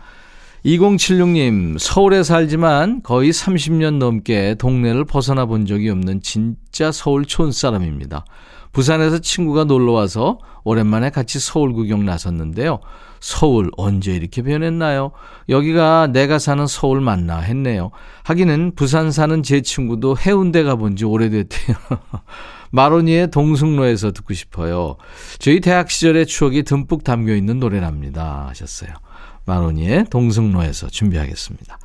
2076님, 0.66 1.78
서울에 1.80 2.22
살지만 2.22 3.02
거의 3.02 3.32
30년 3.32 3.98
넘게 3.98 4.56
동네를 4.56 5.06
벗어나 5.06 5.46
본 5.46 5.66
적이 5.66 5.90
없는 5.90 6.22
진짜 6.22 6.92
서울 6.92 7.26
촌사람입니다. 7.26 8.26
부산에서 8.74 9.20
친구가 9.20 9.64
놀러 9.64 9.94
와서 9.94 10.38
오랜만에 10.64 11.10
같이 11.10 11.40
서울 11.40 11.74
구경 11.74 12.06
나섰는데요. 12.06 12.80
서울 13.22 13.72
언제 13.78 14.14
이렇게 14.14 14.42
변했나요? 14.42 15.12
여기가 15.48 16.08
내가 16.08 16.40
사는 16.40 16.68
서울 16.68 17.02
맞나 17.02 17.40
했네요. 17.40 17.92
하기는 18.24 18.74
부산 18.76 19.12
사는 19.12 19.42
제 19.44 19.62
친구도 19.62 20.18
해운대 20.18 20.64
가본 20.64 20.98
지 20.98 21.06
오래됐대요. 21.06 21.76
마로니의 22.72 23.32
동승로에서 23.32 24.12
듣고 24.12 24.34
싶어요. 24.34 24.98
저희 25.40 25.60
대학 25.60 25.90
시절의 25.90 26.28
추억이 26.28 26.64
듬뿍 26.64 27.04
담겨 27.04 27.34
있는 27.34 27.60
노래랍니다. 27.60 28.46
하셨어요. 28.50 28.92
마로니의 29.50 30.06
동승로에서 30.10 30.88
준비하겠습니다. 30.88 31.80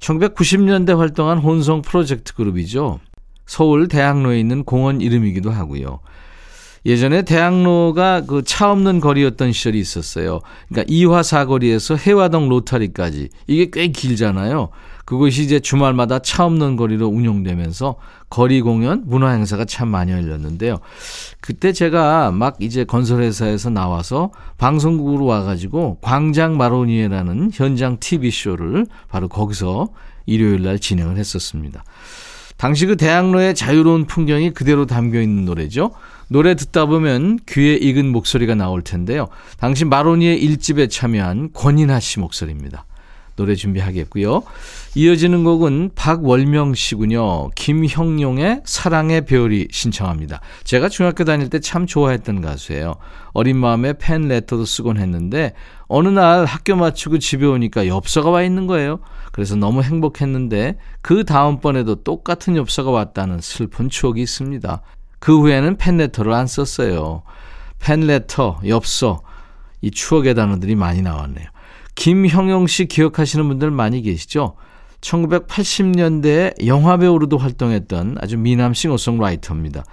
1990년대 0.00 0.96
활동한 0.96 1.38
혼성 1.38 1.82
프로젝트 1.82 2.34
그룹이죠. 2.34 3.00
서울 3.46 3.88
대학로에 3.88 4.40
있는 4.40 4.64
공원 4.64 5.00
이름이기도 5.00 5.50
하고요. 5.50 6.00
예전에 6.84 7.22
대학로가 7.22 8.22
그 8.22 8.42
차 8.44 8.70
없는 8.70 9.00
거리였던 9.00 9.52
시절이 9.52 9.78
있었어요. 9.78 10.40
그러니까 10.68 10.86
이화 10.92 11.22
사거리에서 11.22 11.96
해화동 11.96 12.48
로타리까지 12.48 13.28
이게 13.46 13.70
꽤 13.72 13.88
길잖아요. 13.88 14.68
그것이 15.06 15.44
이제 15.44 15.60
주말마다 15.60 16.18
차 16.18 16.44
없는 16.44 16.76
거리로 16.76 17.06
운영되면서 17.06 17.94
거리 18.28 18.60
공연, 18.60 19.04
문화 19.06 19.30
행사가 19.30 19.64
참 19.64 19.88
많이 19.88 20.10
열렸는데요. 20.10 20.80
그때 21.40 21.72
제가 21.72 22.32
막 22.32 22.56
이제 22.58 22.84
건설회사에서 22.84 23.70
나와서 23.70 24.32
방송국으로 24.58 25.24
와가지고 25.24 25.98
광장 26.02 26.56
마로니에라는 26.56 27.52
현장 27.54 27.98
TV쇼를 28.00 28.86
바로 29.08 29.28
거기서 29.28 29.88
일요일 30.26 30.64
날 30.64 30.80
진행을 30.80 31.16
했었습니다. 31.16 31.84
당시 32.56 32.86
그 32.86 32.96
대학로의 32.96 33.54
자유로운 33.54 34.06
풍경이 34.06 34.50
그대로 34.50 34.86
담겨 34.86 35.20
있는 35.20 35.44
노래죠. 35.44 35.92
노래 36.28 36.56
듣다 36.56 36.86
보면 36.86 37.38
귀에 37.48 37.74
익은 37.76 38.10
목소리가 38.10 38.56
나올 38.56 38.82
텐데요. 38.82 39.28
당시 39.58 39.84
마로니의 39.84 40.42
일집에 40.42 40.88
참여한 40.88 41.50
권인하 41.52 42.00
씨 42.00 42.18
목소리입니다. 42.18 42.86
노래 43.36 43.54
준비하겠고요. 43.54 44.42
이어지는 44.94 45.44
곡은 45.44 45.90
박월명 45.94 46.74
씨군요. 46.74 47.50
김형용의 47.50 48.62
사랑의 48.64 49.26
별이 49.26 49.68
신청합니다. 49.70 50.40
제가 50.64 50.88
중학교 50.88 51.24
다닐 51.24 51.50
때 51.50 51.60
참 51.60 51.86
좋아했던 51.86 52.40
가수예요. 52.40 52.94
어린 53.32 53.56
마음에 53.56 53.92
팬 53.98 54.28
레터도 54.28 54.64
쓰곤 54.64 54.98
했는데 54.98 55.52
어느 55.88 56.08
날 56.08 56.44
학교 56.44 56.76
마치고 56.76 57.18
집에 57.18 57.44
오니까 57.44 57.86
엽서가 57.86 58.30
와 58.30 58.42
있는 58.42 58.66
거예요. 58.66 59.00
그래서 59.32 59.56
너무 59.56 59.82
행복했는데 59.82 60.78
그 61.02 61.24
다음번에도 61.24 61.96
똑같은 62.02 62.56
엽서가 62.56 62.90
왔다는 62.90 63.40
슬픈 63.40 63.90
추억이 63.90 64.22
있습니다. 64.22 64.80
그 65.18 65.38
후에는 65.38 65.76
팬 65.76 65.96
레터를 65.98 66.32
안 66.32 66.46
썼어요. 66.46 67.22
팬 67.78 68.00
레터, 68.00 68.58
엽서, 68.66 69.22
이 69.82 69.90
추억의 69.90 70.34
단어들이 70.34 70.74
많이 70.74 71.02
나왔네요. 71.02 71.46
김형용 71.96 72.68
씨 72.68 72.86
기억하시는 72.86 73.48
분들 73.48 73.70
많이 73.72 74.02
계시죠? 74.02 74.54
1980년대에 75.00 76.66
영화배우로도 76.66 77.38
활동했던 77.38 78.16
아주 78.20 78.38
미남 78.38 78.74
싱어송라이터입니다. 78.74 79.84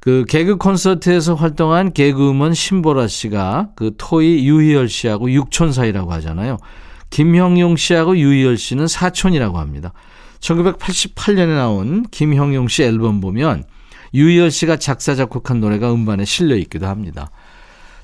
그 0.00 0.24
개그 0.28 0.56
콘서트에서 0.56 1.34
활동한 1.34 1.92
개그우먼 1.92 2.54
신보라 2.54 3.08
씨가 3.08 3.70
그 3.74 3.92
토이 3.98 4.46
유희열 4.46 4.88
씨하고 4.88 5.30
육촌 5.30 5.72
사이라고 5.72 6.12
하잖아요. 6.14 6.58
김형용 7.10 7.76
씨하고 7.76 8.16
유희열 8.16 8.58
씨는 8.58 8.86
사촌이라고 8.86 9.58
합니다. 9.58 9.92
1988년에 10.40 11.56
나온 11.56 12.04
김형용 12.10 12.68
씨 12.68 12.84
앨범 12.84 13.20
보면 13.20 13.64
유희열 14.14 14.50
씨가 14.50 14.76
작사 14.76 15.14
작곡한 15.14 15.60
노래가 15.60 15.92
음반에 15.92 16.24
실려 16.24 16.56
있기도 16.56 16.86
합니다. 16.86 17.30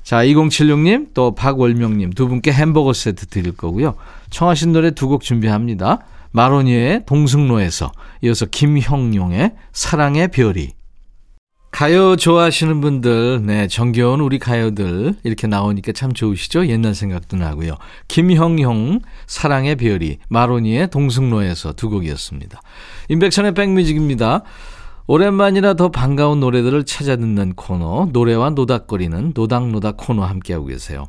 자, 0.05 0.17
2076님 0.23 1.15
또 1.15 1.33
박월명님 1.33 2.13
두 2.13 2.27
분께 2.27 2.53
햄버거 2.53 2.93
세트 2.93 3.25
드릴 3.25 3.57
거고요. 3.57 3.95
청하신 4.29 4.71
노래 4.71 4.91
두 4.91 5.07
곡 5.07 5.23
준비합니다. 5.23 5.99
마로니의 6.31 7.05
동승로에서 7.07 7.91
이어서 8.21 8.45
김형용의 8.45 9.53
사랑의 9.73 10.27
별이 10.27 10.73
가요 11.71 12.15
좋아하시는 12.15 12.81
분들, 12.81 13.45
네, 13.45 13.67
정겨운 13.67 14.21
우리 14.21 14.37
가요들 14.37 15.15
이렇게 15.23 15.47
나오니까 15.47 15.91
참 15.91 16.13
좋으시죠? 16.13 16.67
옛날 16.67 16.93
생각도 16.93 17.35
나고요. 17.35 17.75
김형형, 18.07 19.01
사랑의 19.25 19.75
별이, 19.75 20.19
마로니의 20.29 20.89
동승로에서 20.91 21.73
두 21.73 21.89
곡이었습니다. 21.89 22.61
인백천의 23.09 23.55
백뮤직입니다. 23.55 24.43
오랜만이라 25.07 25.75
더 25.75 25.89
반가운 25.89 26.39
노래들을 26.39 26.83
찾아 26.85 27.15
듣는 27.15 27.53
코너, 27.53 28.09
노래와 28.11 28.51
노닥거리는 28.51 29.33
노닥노닥 29.35 29.97
코너 29.97 30.23
함께하고 30.23 30.65
계세요. 30.65 31.05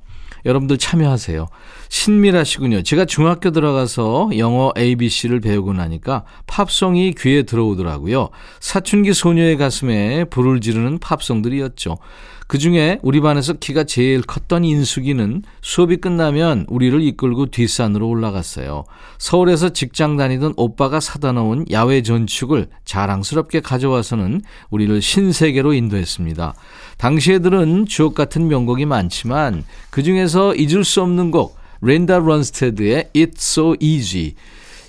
여러분들 0.46 0.78
참여하세요. 0.78 1.48
신미라시군요. 1.88 2.82
제가 2.82 3.04
중학교 3.04 3.50
들어가서 3.50 4.30
영어 4.38 4.72
ABC를 4.78 5.40
배우고 5.40 5.72
나니까 5.74 6.24
팝송이 6.46 7.14
귀에 7.18 7.42
들어오더라고요. 7.42 8.30
사춘기 8.60 9.12
소녀의 9.12 9.58
가슴에 9.58 10.24
불을 10.24 10.60
지르는 10.60 10.98
팝송들이었죠. 10.98 11.98
그 12.48 12.58
중에 12.58 13.00
우리 13.02 13.20
반에서 13.20 13.54
키가 13.54 13.84
제일 13.84 14.22
컸던 14.22 14.64
인숙이는 14.64 15.42
수업이 15.62 15.96
끝나면 15.96 16.64
우리를 16.68 17.02
이끌고 17.02 17.46
뒷산으로 17.46 18.08
올라갔어요. 18.08 18.84
서울에서 19.18 19.70
직장 19.70 20.16
다니던 20.16 20.54
오빠가 20.56 21.00
사다 21.00 21.32
놓은 21.32 21.66
야외 21.72 22.02
전축을 22.02 22.68
자랑스럽게 22.84 23.60
가져와서는 23.60 24.42
우리를 24.70 25.02
신세계로 25.02 25.72
인도했습니다. 25.72 26.54
당시에 26.96 27.40
들은 27.40 27.86
주옥 27.86 28.14
같은 28.14 28.48
명곡이 28.48 28.86
많지만 28.86 29.64
그 29.90 30.02
중에서 30.02 30.54
잊을 30.54 30.84
수 30.84 31.02
없는 31.02 31.30
곡 31.30 31.56
렌다 31.80 32.18
런스테드의 32.18 33.10
It's 33.14 33.36
So 33.36 33.76
Easy 33.80 34.34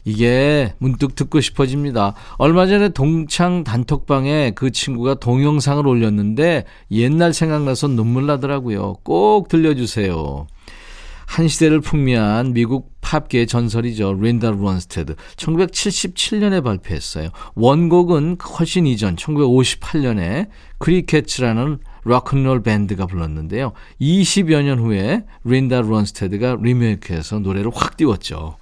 이게 0.07 0.73
문득 0.77 1.15
듣고 1.15 1.41
싶어집니다. 1.41 2.13
얼마 2.37 2.65
전에 2.65 2.89
동창 2.89 3.65
단톡방에 3.65 4.51
그 4.55 4.71
친구가 4.71 5.15
동영상을 5.15 5.85
올렸는데 5.85 6.63
옛날 6.91 7.33
생각나서 7.33 7.89
눈물 7.89 8.25
나더라고요. 8.25 8.95
꼭 9.03 9.49
들려주세요. 9.49 10.47
한 11.25 11.47
시대를 11.49 11.81
풍미한 11.81 12.53
미국 12.53 12.89
팝계의 13.01 13.47
전설이죠. 13.47 14.13
린다 14.13 14.51
런스테드. 14.51 15.15
1977년에 15.35 16.63
발표했어요. 16.63 17.29
원곡은 17.55 18.37
훨씬 18.57 18.87
이전 18.87 19.17
1958년에 19.17 20.47
크리켓츠라는 20.79 21.79
락큰롤 22.07 22.63
밴드가 22.63 23.05
불렀는데요. 23.05 23.73
20여 24.01 24.63
년 24.63 24.79
후에 24.79 25.23
린다 25.43 25.81
런스테드가 25.81 26.57
리메이크해서 26.61 27.39
노래를 27.39 27.71
확 27.73 27.97
띄웠죠. 27.97 28.57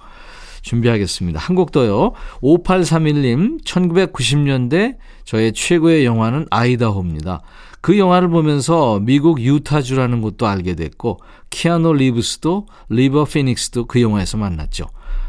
준비하겠습니다. 0.62 1.40
한 1.40 1.56
곡 1.56 1.72
더요. 1.72 2.14
5831님, 2.42 3.64
1990년대 3.64 4.98
저의 5.24 5.54
최고의 5.54 6.06
영화는 6.06 6.48
아이다호입니다. 6.50 7.42
그 7.82 8.00
영화를 8.00 8.30
보면서 8.30 9.00
미국 9.00 9.40
유타주라는 9.40 10.22
곳도 10.22 10.48
알게 10.48 10.74
됐고, 10.74 11.20
키아노 11.52 11.94
리브스도 11.94 12.66
리버 12.90 13.26
피닉스도 13.26 13.86
그 13.86 14.02
영화에서 14.02 14.38
만났죠. 14.38 14.88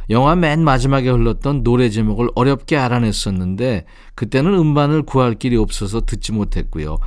영화 0.09 0.37
맨 0.37 0.63
마지막에 0.63 1.11
흘렀던 1.11 1.65
노래 1.65 1.91
제목을 1.91 2.29
어렵게 2.35 2.77
알아냈었는데 2.77 3.87
그때는 4.15 4.55
음반을 4.55 5.03
구할 5.03 5.35
길이 5.35 5.57
없어서 5.57 6.03
듣지 6.03 6.33
못했고요. 6.33 6.99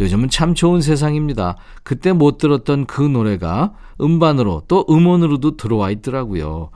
요즘은 0.00 0.30
참 0.30 0.54
좋은 0.54 0.80
세상입니다. 0.80 1.56
그때 1.82 2.12
못 2.12 2.38
들었던 2.38 2.86
그 2.86 3.02
노래가 3.02 3.74
음반으로 4.00 4.62
또 4.68 4.86
음원으로도 4.88 5.56
들어와 5.56 5.90
있더라고요. 5.90 6.70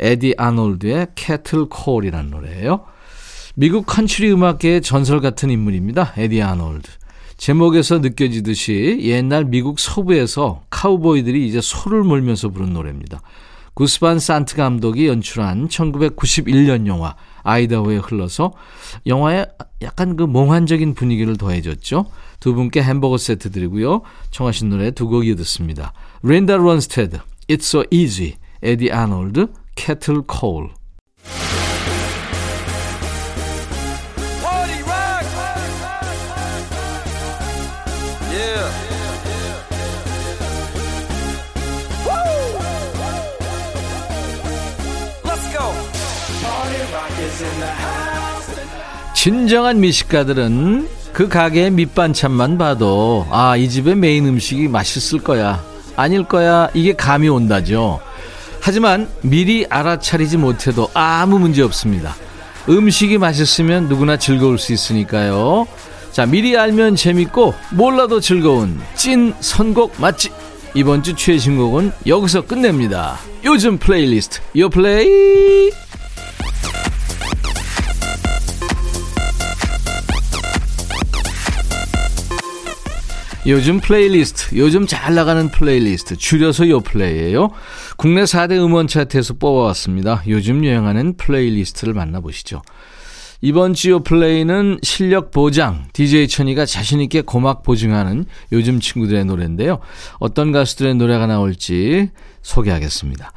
에디 0.00 0.34
아놀드의 0.36 1.08
Cattle 1.14 1.66
Call이라는 1.68 2.30
노래예요. 2.30 2.84
미국 3.54 3.86
컨츄리 3.86 4.32
음악계의 4.32 4.82
전설 4.82 5.20
같은 5.20 5.50
인물입니다. 5.50 6.12
에디 6.16 6.42
아놀드. 6.42 6.90
제목에서 7.36 7.98
느껴지듯이 7.98 8.98
옛날 9.02 9.44
미국 9.44 9.80
서부에서 9.80 10.62
카우보이들이 10.70 11.46
이제 11.46 11.60
소를 11.60 12.02
몰면서 12.02 12.48
부른 12.48 12.72
노래입니다. 12.72 13.20
구스 13.74 14.01
반 14.01 14.18
산트 14.18 14.56
감독이 14.56 15.08
연출한 15.08 15.68
1991년 15.68 16.86
영화 16.86 17.16
아이다호에 17.42 17.96
흘러서 17.96 18.52
영화에 19.06 19.46
약간 19.80 20.16
그 20.16 20.24
몽환적인 20.24 20.94
분위기를 20.94 21.36
더해줬죠. 21.36 22.06
두 22.38 22.54
분께 22.54 22.82
햄버거 22.82 23.16
세트 23.18 23.50
드리고요. 23.50 24.02
청하신 24.30 24.68
노래 24.68 24.90
두 24.90 25.06
곡 25.08 25.26
이어 25.26 25.34
듣습니다. 25.36 25.92
린다 26.22 26.56
런스테드, 26.56 27.18
It's 27.48 27.60
So 27.62 27.84
Easy, 27.90 28.34
에디 28.62 28.92
아놀드, 28.92 29.48
Kettle 29.74 30.22
Coal. 30.30 30.68
진정한 49.14 49.80
미식가들은 49.80 50.88
그 51.12 51.28
가게의 51.28 51.70
밑반찬만 51.70 52.58
봐도 52.58 53.26
아, 53.30 53.56
이 53.56 53.68
집의 53.68 53.96
메인 53.96 54.26
음식이 54.26 54.68
맛있을 54.68 55.22
거야. 55.22 55.62
아닐 55.96 56.24
거야. 56.24 56.68
이게 56.74 56.94
감이 56.94 57.28
온다죠. 57.28 58.00
하지만 58.60 59.08
미리 59.22 59.66
알아차리지 59.68 60.38
못해도 60.38 60.90
아무 60.94 61.38
문제 61.38 61.62
없습니다. 61.62 62.14
음식이 62.68 63.18
맛있으면 63.18 63.88
누구나 63.88 64.16
즐거울 64.16 64.58
수 64.58 64.72
있으니까요. 64.72 65.66
자, 66.12 66.26
미리 66.26 66.56
알면 66.56 66.96
재밌고 66.96 67.54
몰라도 67.70 68.20
즐거운 68.20 68.80
찐 68.94 69.34
선곡 69.40 70.00
맛집. 70.00 70.32
이번 70.74 71.02
주 71.02 71.14
최신곡은 71.14 71.92
여기서 72.06 72.42
끝냅니다. 72.42 73.18
요즘 73.44 73.78
플레이리스트 73.78 74.40
요 74.56 74.70
플레이. 74.70 75.70
요즘 83.46 83.80
플레이리스트, 83.80 84.56
요즘 84.56 84.86
잘 84.86 85.16
나가는 85.16 85.48
플레이리스트, 85.50 86.16
줄여서 86.16 86.68
요 86.68 86.80
플레이예요. 86.80 87.50
국내 87.96 88.22
4대 88.22 88.52
음원 88.52 88.86
차트에서 88.86 89.34
뽑아왔습니다. 89.34 90.22
요즘 90.28 90.64
유행하는 90.64 91.16
플레이리스트를 91.16 91.92
만나보시죠. 91.92 92.62
이번 93.40 93.74
주 93.74 93.90
요 93.90 94.04
플레이는 94.04 94.78
실력 94.84 95.32
보장, 95.32 95.86
DJ 95.92 96.28
천이가 96.28 96.64
자신있게 96.64 97.22
고막 97.22 97.64
보증하는 97.64 98.26
요즘 98.52 98.78
친구들의 98.78 99.24
노래인데요. 99.24 99.80
어떤 100.20 100.52
가수들의 100.52 100.94
노래가 100.94 101.26
나올지 101.26 102.10
소개하겠습니다. 102.42 103.32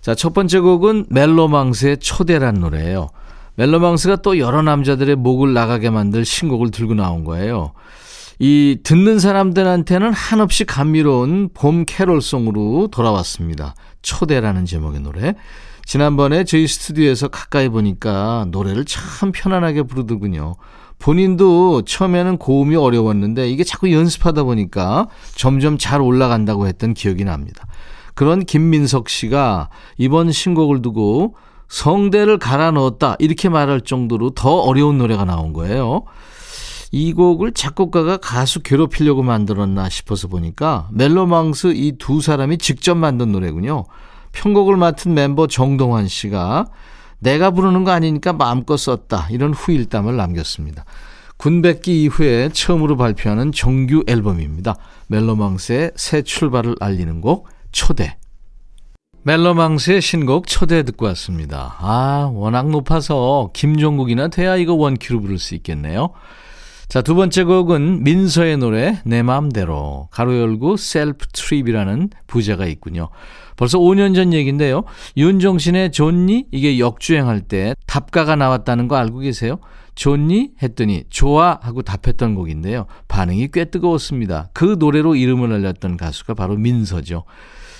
자, 0.00 0.16
첫 0.16 0.34
번째 0.34 0.58
곡은 0.58 1.06
멜로망스의 1.10 1.98
초대란 1.98 2.54
노래예요. 2.54 3.10
멜로망스가 3.54 4.16
또 4.16 4.40
여러 4.40 4.62
남자들의 4.62 5.14
목을 5.14 5.54
나가게 5.54 5.90
만들 5.90 6.24
신곡을 6.24 6.72
들고 6.72 6.94
나온 6.94 7.22
거예요. 7.22 7.72
이 8.38 8.78
듣는 8.82 9.18
사람들한테는 9.18 10.12
한없이 10.12 10.64
감미로운 10.64 11.50
봄 11.54 11.84
캐롤송으로 11.84 12.88
돌아왔습니다. 12.88 13.74
초대라는 14.02 14.66
제목의 14.66 15.00
노래. 15.00 15.34
지난번에 15.84 16.44
저희 16.44 16.66
스튜디오에서 16.66 17.28
가까이 17.28 17.68
보니까 17.68 18.46
노래를 18.50 18.84
참 18.86 19.32
편안하게 19.32 19.82
부르더군요. 19.84 20.56
본인도 20.98 21.82
처음에는 21.82 22.38
고음이 22.38 22.76
어려웠는데 22.76 23.50
이게 23.50 23.62
자꾸 23.62 23.92
연습하다 23.92 24.44
보니까 24.44 25.08
점점 25.34 25.76
잘 25.78 26.00
올라간다고 26.00 26.66
했던 26.66 26.94
기억이 26.94 27.24
납니다. 27.24 27.66
그런 28.14 28.44
김민석 28.44 29.08
씨가 29.08 29.68
이번 29.98 30.32
신곡을 30.32 30.82
두고 30.82 31.34
성대를 31.68 32.38
갈아 32.38 32.70
넣었다 32.70 33.16
이렇게 33.18 33.48
말할 33.48 33.80
정도로 33.82 34.30
더 34.30 34.60
어려운 34.60 34.98
노래가 34.98 35.24
나온 35.24 35.52
거예요. 35.52 36.04
이 36.96 37.12
곡을 37.12 37.50
작곡가가 37.50 38.18
가수 38.18 38.62
괴롭히려고 38.62 39.24
만들었나 39.24 39.88
싶어서 39.88 40.28
보니까 40.28 40.88
멜로망스 40.92 41.72
이 41.74 41.96
두 41.98 42.20
사람이 42.20 42.58
직접 42.58 42.94
만든 42.94 43.32
노래군요. 43.32 43.84
편곡을 44.30 44.76
맡은 44.76 45.12
멤버 45.12 45.48
정동환 45.48 46.06
씨가 46.06 46.66
내가 47.18 47.50
부르는 47.50 47.82
거 47.82 47.90
아니니까 47.90 48.32
마음껏 48.32 48.76
썼다 48.76 49.26
이런 49.30 49.52
후일담을 49.54 50.14
남겼습니다. 50.14 50.84
군백기 51.36 52.04
이후에 52.04 52.50
처음으로 52.52 52.96
발표하는 52.96 53.50
정규 53.50 54.04
앨범입니다. 54.06 54.76
멜로망스의 55.08 55.92
새 55.96 56.22
출발을 56.22 56.76
알리는 56.78 57.20
곡 57.20 57.48
초대. 57.72 58.18
멜로망스의 59.24 60.00
신곡 60.00 60.46
초대 60.46 60.84
듣고 60.84 61.06
왔습니다. 61.06 61.74
아, 61.80 62.30
워낙 62.32 62.70
높아서 62.70 63.50
김종국이나 63.52 64.28
돼야 64.28 64.54
이거 64.54 64.74
원키로 64.74 65.20
부를 65.20 65.40
수 65.40 65.56
있겠네요. 65.56 66.10
자, 66.94 67.02
두 67.02 67.16
번째 67.16 67.42
곡은 67.42 68.04
민서의 68.04 68.56
노래 68.56 69.00
내 69.04 69.24
마음대로 69.24 70.06
가로 70.12 70.38
열고 70.38 70.76
셀프 70.76 71.26
트립이라는 71.26 72.10
부제가 72.28 72.66
있군요. 72.66 73.08
벌써 73.56 73.80
5년 73.80 74.14
전 74.14 74.32
얘기인데요. 74.32 74.84
윤종신의 75.16 75.90
좋니? 75.90 76.46
이게 76.52 76.78
역주행할 76.78 77.40
때 77.40 77.74
답가가 77.88 78.36
나왔다는 78.36 78.86
거 78.86 78.94
알고 78.94 79.18
계세요? 79.18 79.58
좋니? 79.96 80.52
했더니 80.62 81.02
좋아 81.10 81.58
하고 81.60 81.82
답했던 81.82 82.36
곡인데요. 82.36 82.86
반응이 83.08 83.48
꽤 83.52 83.64
뜨거웠습니다. 83.64 84.50
그 84.52 84.76
노래로 84.78 85.16
이름을 85.16 85.52
알렸던 85.52 85.96
가수가 85.96 86.34
바로 86.34 86.56
민서죠. 86.56 87.24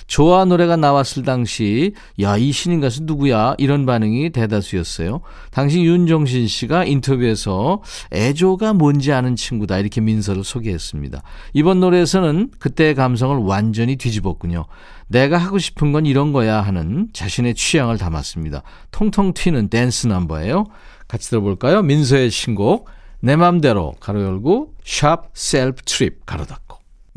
좋아 0.07 0.45
노래가 0.45 0.75
나왔을 0.75 1.23
당시 1.23 1.93
야 2.21 2.37
이 2.37 2.51
신인 2.51 2.81
가수 2.81 3.03
누구야 3.03 3.55
이런 3.57 3.85
반응이 3.85 4.29
대다수였어요. 4.31 5.21
당시 5.51 5.83
윤종신 5.83 6.47
씨가 6.47 6.85
인터뷰에서 6.85 7.81
애조가 8.11 8.73
뭔지 8.73 9.11
아는 9.11 9.35
친구다 9.35 9.79
이렇게 9.79 10.01
민서를 10.01 10.43
소개했습니다. 10.43 11.21
이번 11.53 11.79
노래에서는 11.79 12.51
그때의 12.59 12.95
감성을 12.95 13.35
완전히 13.37 13.95
뒤집었군요. 13.95 14.65
내가 15.07 15.37
하고 15.37 15.57
싶은 15.59 15.91
건 15.91 16.05
이런 16.05 16.33
거야 16.33 16.61
하는 16.61 17.07
자신의 17.13 17.55
취향을 17.55 17.97
담았습니다. 17.97 18.63
통통 18.91 19.33
튀는 19.33 19.69
댄스 19.69 20.07
넘버예요. 20.07 20.65
같이 21.07 21.29
들어볼까요? 21.29 21.81
민서의 21.83 22.31
신곡 22.31 22.89
내 23.21 23.35
맘대로 23.35 23.93
괄호 23.99 24.21
열고 24.21 24.73
샵 24.83 25.29
self 25.33 25.81
trip 25.83 26.25
괄호 26.25 26.45
닫고 26.45 26.64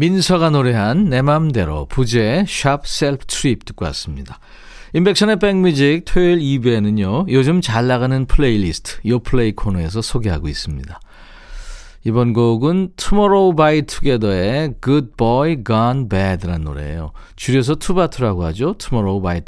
민서가 0.01 0.51
노래한 0.51 1.07
내 1.07 1.23
맘대로 1.23 1.87
부제 1.87 2.45
샵 2.47 2.87
self 2.87 3.27
trip 3.27 3.65
듣고 3.65 3.85
왔습니다. 3.87 4.39
임백천의 4.93 5.41
백뮤직 5.41 6.05
토요일 6.05 6.39
2부에는요. 6.39 7.29
요즘 7.31 7.61
잘 7.61 7.89
나가는 7.89 8.25
플레이리스트 8.25 9.01
요 9.09 9.19
플레이 9.19 9.51
코너에서 9.51 10.01
소개하고 10.01 10.47
있습니다. 10.47 11.01
이번 12.05 12.33
곡은 12.33 12.93
Tomorrow 12.95 13.57
by 13.57 13.83
Together의 13.83 14.75
Good 14.81 15.09
Boy 15.17 15.65
Gone 15.67 16.09
Bad라는 16.09 16.63
노래예요. 16.63 17.11
줄여서 17.35 17.75
투바투라고 17.75 18.45
하죠. 18.45 18.75
Tomorrow 18.79 19.21
by. 19.21 19.41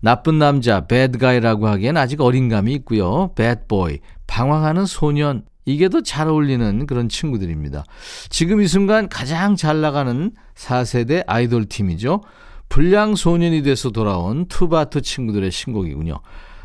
나쁜 0.00 0.40
남자, 0.40 0.84
bad 0.88 1.16
guy라고 1.20 1.68
하기엔 1.68 1.96
아직 1.96 2.20
어린 2.20 2.48
감이 2.48 2.72
있고요. 2.72 3.30
bad 3.36 3.60
boy, 3.68 4.00
방황하는 4.26 4.84
소년, 4.84 5.44
이게 5.64 5.88
더 5.88 6.00
잘 6.00 6.28
어울리는 6.28 6.86
그런 6.86 7.08
친구들입니다. 7.08 7.84
지금 8.28 8.60
이 8.60 8.66
순간 8.66 9.08
가장 9.08 9.56
잘 9.56 9.80
나가는 9.80 10.32
4세대 10.54 11.24
아이돌 11.26 11.66
팀이죠. 11.66 12.22
불량 12.68 13.14
소년이 13.14 13.62
돼서 13.62 13.90
돌아온 13.90 14.46
투바투 14.46 15.02
친구들의 15.02 15.50
신곡이군요. 15.50 16.18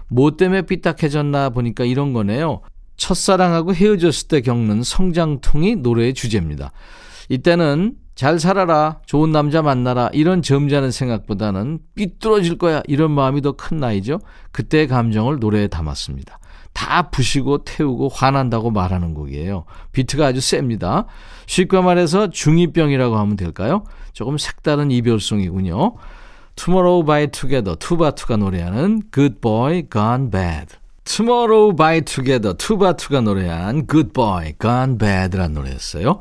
뭐 0.08 0.36
때문에 0.36 0.64
삐딱해졌나 0.64 1.50
보니까 1.52 1.86
이런 1.86 2.14
거네요. 2.14 2.62
첫사랑하고 2.98 3.74
헤어졌을 3.74 4.28
때 4.28 4.42
겪는 4.42 4.84
성장통이 4.84 5.78
노래의 5.78 6.14
주제입니다. 6.14 6.72
이때는 7.30 7.96
잘 8.16 8.38
살아라, 8.38 9.00
좋은 9.06 9.32
남자 9.32 9.62
만나라, 9.62 10.10
이런 10.12 10.42
점잖은 10.42 10.92
생각보다는 10.92 11.80
삐뚤어질 11.96 12.58
거야, 12.58 12.82
이런 12.86 13.12
마음이 13.12 13.42
더 13.42 13.54
큰 13.54 13.78
나이죠. 13.78 14.20
그때의 14.52 14.88
감정을 14.88 15.40
노래에 15.40 15.68
담았습니다. 15.68 16.40
다 16.74 17.10
부시고 17.10 17.64
태우고 17.64 18.10
화난다고 18.10 18.72
말하는 18.72 19.14
곡이에요. 19.14 19.66
비트가 19.92 20.28
아주 20.28 20.40
셉니다. 20.42 21.06
쉽게 21.46 21.82
말해서 21.82 22.28
중2병이라고 22.28 23.14
하면 23.14 23.36
될까요? 23.36 23.84
조금 24.14 24.38
색다른 24.38 24.92
이별송이군요. 24.92 25.96
Tomorrow 26.56 27.06
by 27.06 27.28
Together, 27.28 27.78
투바투가 27.78 28.38
노래하는 28.38 29.04
Good 29.14 29.36
Boy 29.42 29.88
Gone 29.92 30.30
Bad. 30.30 30.76
Tomorrow 31.06 31.76
by 31.76 32.02
Together, 32.02 32.56
투바투가 32.56 33.22
노래한 33.22 33.88
Good 33.88 34.12
Boy 34.14 34.54
Gone 34.62 34.98
Bad란 34.98 35.54
노래였어요. 35.54 36.20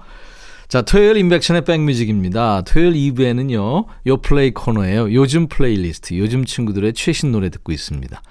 자, 0.68 0.82
토요일 0.82 1.16
임백천의 1.16 1.64
백뮤직입니다. 1.64 2.62
토요일 2.62 2.92
2부에는요, 2.92 3.87
요 4.06 4.16
플레이 4.18 4.52
코너예요. 4.52 5.12
요즘 5.12 5.48
플레이리스트, 5.48 6.16
요즘 6.18 6.44
친구들의 6.44 6.92
최신 6.92 7.32
노래 7.32 7.48
듣고 7.48 7.72
있습니다. 7.72 8.22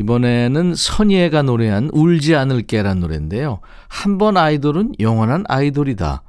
이번에는 0.00 0.74
선예가 0.74 1.42
노래한 1.42 1.90
울지 1.92 2.34
않을게란 2.34 3.00
노래인데요. 3.00 3.60
한 3.88 4.16
번 4.16 4.36
아이돌은 4.36 4.94
영원한 4.98 5.44
아이돌이다. 5.46 6.22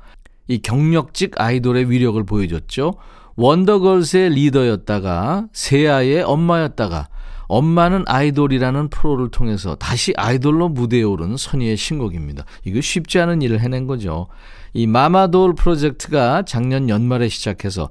이 0.47 0.61
경력직 0.61 1.39
아이돌의 1.39 1.89
위력을 1.89 2.21
보여줬죠. 2.25 2.95
원더걸스의 3.35 4.31
리더였다가 4.31 5.47
세아의 5.53 6.23
엄마였다가 6.23 7.07
엄마는 7.47 8.03
아이돌이라는 8.07 8.89
프로를 8.89 9.29
통해서 9.29 9.75
다시 9.75 10.13
아이돌로 10.17 10.69
무대에 10.69 11.03
오른 11.03 11.37
선희의 11.37 11.77
신곡입니다. 11.77 12.43
이거 12.65 12.81
쉽지 12.81 13.19
않은 13.19 13.41
일을 13.41 13.61
해낸 13.61 13.87
거죠. 13.87 14.27
이 14.73 14.85
마마돌 14.87 15.55
프로젝트가 15.55 16.43
작년 16.43 16.89
연말에 16.89 17.29
시작해서 17.29 17.89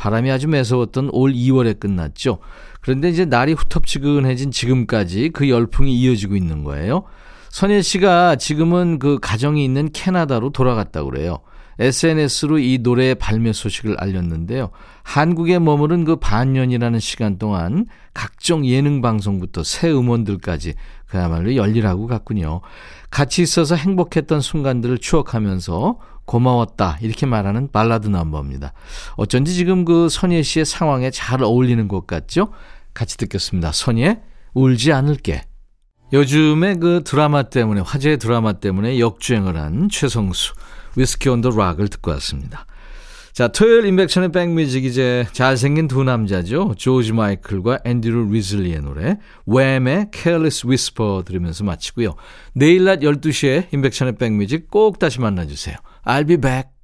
바람이 0.00 0.30
아주 0.30 0.48
매서웠던 0.48 1.10
올 1.12 1.34
2월에 1.34 1.78
끝났죠. 1.78 2.38
그런데 2.80 3.10
이제 3.10 3.26
날이 3.26 3.52
후텁지근해진 3.52 4.50
지금까지 4.50 5.28
그 5.28 5.50
열풍이 5.50 5.94
이어지고 5.94 6.36
있는 6.36 6.64
거예요. 6.64 7.02
선예 7.50 7.82
씨가 7.82 8.36
지금은 8.36 8.98
그 8.98 9.18
가정이 9.20 9.62
있는 9.62 9.92
캐나다로 9.92 10.52
돌아갔다고 10.52 11.10
그래요. 11.10 11.40
SNS로 11.78 12.58
이 12.58 12.78
노래의 12.78 13.16
발매 13.16 13.52
소식을 13.52 13.96
알렸는데요. 13.98 14.70
한국에 15.02 15.58
머무른 15.58 16.04
그 16.04 16.16
반년이라는 16.16 16.98
시간 16.98 17.38
동안 17.38 17.84
각종 18.14 18.64
예능 18.64 19.02
방송부터 19.02 19.64
새 19.64 19.90
음원들까지 19.90 20.74
그야말로 21.08 21.54
열일하고 21.56 22.06
갔군요. 22.06 22.62
같이 23.10 23.42
있어서 23.42 23.74
행복했던 23.74 24.40
순간들을 24.40 24.96
추억하면서 24.96 25.98
고마웠다 26.30 26.96
이렇게 27.00 27.26
말하는 27.26 27.72
발라드 27.72 28.06
넘버입니다. 28.06 28.72
어쩐지 29.16 29.52
지금 29.52 29.84
그 29.84 30.08
선예 30.08 30.42
씨의 30.42 30.64
상황에 30.64 31.10
잘 31.10 31.42
어울리는 31.42 31.88
곡 31.88 32.06
같죠? 32.06 32.52
같이 32.94 33.16
듣겠습니다. 33.16 33.72
선예 33.72 34.20
울지 34.54 34.92
않을게. 34.92 35.42
요즘에 36.12 36.76
그 36.76 37.02
드라마 37.04 37.42
때문에 37.44 37.80
화제의 37.80 38.18
드라마 38.18 38.52
때문에 38.52 39.00
역주행을 39.00 39.56
한 39.56 39.88
최성수 39.88 40.54
위스키 40.96 41.28
on 41.28 41.40
the 41.40 41.50
rock을 41.50 41.88
듣고 41.88 42.12
왔습니다. 42.12 42.64
자, 43.32 43.48
토요일 43.48 43.86
임백천의 43.86 44.32
백뮤직 44.32 44.84
이제 44.84 45.26
잘생긴 45.32 45.88
두 45.88 46.04
남자죠. 46.04 46.74
조지 46.76 47.12
마이클과 47.12 47.80
앤드루 47.84 48.30
리즐리의 48.30 48.80
노래 48.80 49.18
Wham의 49.46 50.10
Careless 50.12 50.66
Whisper 50.66 51.24
들으면서 51.24 51.64
마치고요. 51.64 52.14
내일 52.54 52.84
낮 52.84 53.00
12시에 53.00 53.72
임백천의 53.72 54.16
백뮤직 54.16 54.68
꼭 54.70 54.98
다시 54.98 55.20
만나주세요. 55.20 55.76
I'll 56.04 56.26
be 56.26 56.36
back. 56.36 56.79